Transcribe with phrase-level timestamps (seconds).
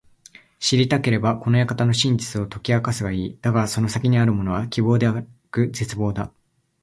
[0.57, 3.37] 知りたければ、この館の真実を解き明かすがいい。
[3.39, 4.67] だがその先にあるものは…
[4.67, 6.31] 希望ではなく絶望だ。